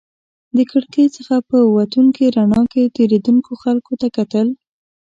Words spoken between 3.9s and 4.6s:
ته کتل.